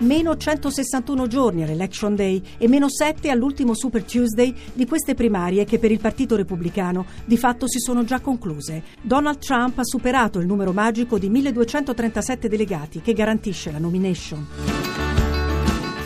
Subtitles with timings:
[0.00, 5.78] meno 161 giorni all'Election Day e meno 7 all'ultimo Super Tuesday di queste primarie che
[5.78, 8.82] per il Partito Repubblicano di fatto si sono già concluse.
[9.00, 14.46] Donald Trump ha superato il numero magico di 1237 delegati che garantisce la nomination.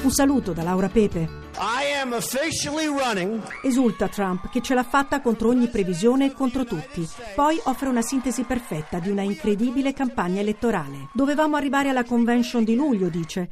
[0.03, 1.50] Un saluto da Laura Pepe.
[3.63, 7.07] Esulta Trump che ce l'ha fatta contro ogni previsione e contro tutti.
[7.35, 11.11] Poi offre una sintesi perfetta di una incredibile campagna elettorale.
[11.13, 13.51] Dovevamo arrivare alla convention di luglio, dice.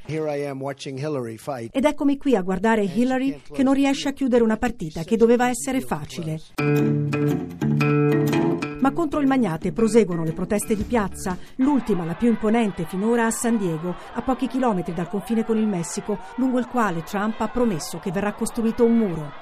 [1.71, 5.49] Ed eccomi qui a guardare Hillary che non riesce a chiudere una partita che doveva
[5.49, 7.68] essere facile.
[8.89, 13.31] Ma contro il magnate proseguono le proteste di piazza, l'ultima, la più imponente finora a
[13.31, 17.49] San Diego, a pochi chilometri dal confine con il Messico, lungo il quale Trump ha
[17.49, 19.33] promesso che verrà costruito un muro.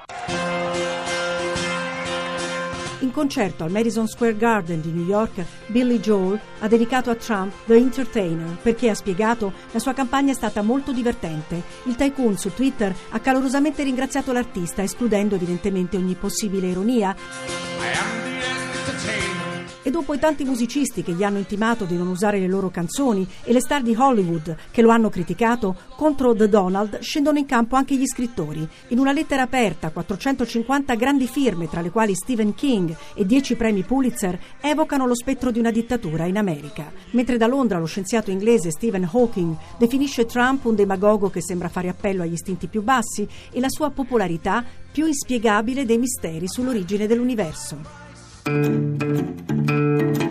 [3.01, 7.53] In concerto al Madison Square Garden di New York, Billy Joel ha dedicato a Trump
[7.67, 11.63] The Entertainer perché ha spiegato la sua campagna è stata molto divertente.
[11.85, 17.15] Il tycoon su Twitter ha calorosamente ringraziato l'artista, escludendo evidentemente ogni possibile ironia.
[19.97, 23.55] Dopo i tanti musicisti che gli hanno intimato di non usare le loro canzoni e
[23.55, 27.97] le star di Hollywood che lo hanno criticato, contro The Donald scendono in campo anche
[27.97, 28.69] gli scrittori.
[28.89, 33.85] In una lettera aperta, 450 grandi firme, tra le quali Stephen King e 10 premi
[33.85, 36.93] Pulitzer, evocano lo spettro di una dittatura in America.
[37.13, 41.89] Mentre da Londra lo scienziato inglese Stephen Hawking definisce Trump un demagogo che sembra fare
[41.89, 48.05] appello agli istinti più bassi e la sua popolarità più inspiegabile dei misteri sull'origine dell'universo.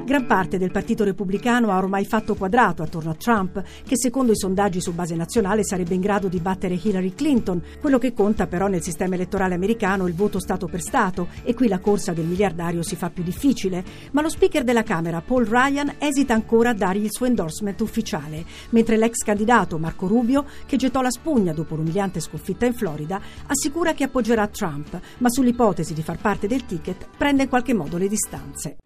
[0.05, 4.37] Gran parte del Partito Repubblicano ha ormai fatto quadrato attorno a Trump, che secondo i
[4.37, 7.59] sondaggi su base nazionale sarebbe in grado di battere Hillary Clinton.
[7.81, 11.55] Quello che conta però nel sistema elettorale americano è il voto Stato per Stato e
[11.55, 13.83] qui la corsa del miliardario si fa più difficile.
[14.11, 18.45] Ma lo speaker della Camera, Paul Ryan, esita ancora a dargli il suo endorsement ufficiale,
[18.69, 23.93] mentre l'ex candidato Marco Rubio, che gettò la spugna dopo l'umiliante sconfitta in Florida, assicura
[23.93, 28.07] che appoggerà Trump, ma sull'ipotesi di far parte del ticket prende in qualche modo le
[28.07, 28.77] distanze.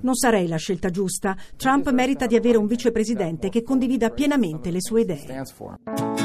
[0.00, 1.36] Non sarei la scelta giusta.
[1.56, 6.17] Trump merita di avere un vicepresidente che condivida pienamente le sue idee.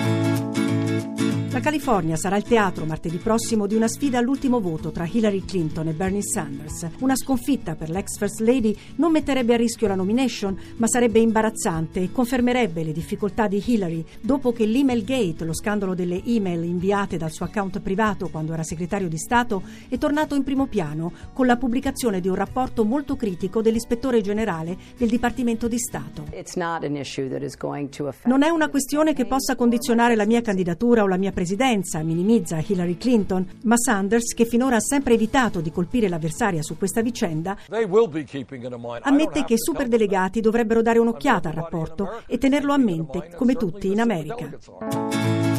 [1.53, 5.87] La California sarà il teatro martedì prossimo di una sfida all'ultimo voto tra Hillary Clinton
[5.87, 6.87] e Bernie Sanders.
[7.01, 12.01] Una sconfitta per l'ex First Lady non metterebbe a rischio la nomination, ma sarebbe imbarazzante
[12.01, 17.17] e confermerebbe le difficoltà di Hillary dopo che l'email gate, lo scandalo delle email inviate
[17.17, 21.45] dal suo account privato quando era segretario di Stato, è tornato in primo piano con
[21.45, 26.25] la pubblicazione di un rapporto molto critico dell'ispettore generale del Dipartimento di Stato.
[28.23, 32.01] Non è una questione che possa condizionare la mia candidatura o la mia presidenza presidenza,
[32.03, 37.01] minimizza Hillary Clinton, ma Sanders, che finora ha sempre evitato di colpire l'avversaria su questa
[37.01, 37.57] vicenda,
[39.01, 43.91] ammette che i superdelegati dovrebbero dare un'occhiata al rapporto e tenerlo a mente, come tutti
[43.91, 45.52] in America.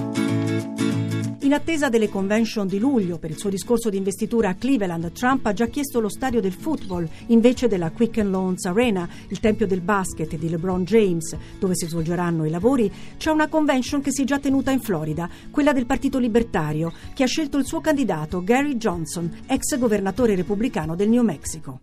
[1.45, 5.45] In attesa delle convention di luglio per il suo discorso di investitura a Cleveland, Trump
[5.45, 9.83] ha già chiesto lo stadio del football invece della Quicken Loans Arena, il tempio del
[9.83, 12.91] basket di LeBron James, dove si svolgeranno i lavori.
[13.19, 17.25] C'è una convention che si è già tenuta in Florida, quella del Partito Libertario, che
[17.25, 21.79] ha scelto il suo candidato Gary Johnson, ex governatore repubblicano del New Mexico.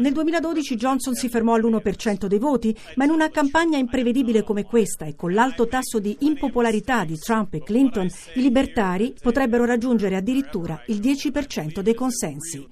[0.00, 5.04] Nel 2012 Johnson si fermò all'1% dei voti, ma in una campagna imprevedibile come questa
[5.04, 10.82] e con l'alto tasso di impopolarità di Trump e Clinton, i libertari potrebbero raggiungere addirittura
[10.86, 12.66] il 10% dei consensi.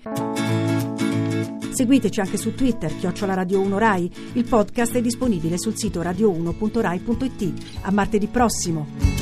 [1.71, 4.11] Seguiteci anche su Twitter, chiocciola Radio 1 Rai.
[4.33, 7.81] Il podcast è disponibile sul sito radio1.rai.it.
[7.83, 9.18] A martedì prossimo.